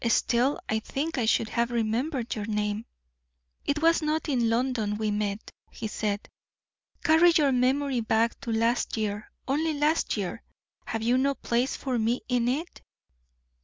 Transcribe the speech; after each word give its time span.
Still, 0.09 0.59
I 0.67 0.79
think 0.79 1.19
I 1.19 1.25
should 1.25 1.49
have 1.49 1.69
remembered 1.69 2.33
your 2.33 2.47
name." 2.47 2.85
"It 3.65 3.83
was 3.83 4.01
not 4.01 4.27
in 4.27 4.49
London 4.49 4.97
we 4.97 5.11
met," 5.11 5.51
he 5.69 5.85
said. 5.87 6.27
"Carry 7.03 7.29
your 7.35 7.51
memory 7.51 7.99
back 7.99 8.39
to 8.41 8.51
last 8.51 8.97
year 8.97 9.29
only 9.47 9.75
last 9.75 10.17
year. 10.17 10.41
Have 10.85 11.03
you 11.03 11.19
no 11.19 11.35
place 11.35 11.75
for 11.75 11.99
me 11.99 12.21
in 12.27 12.47
it?" 12.47 12.81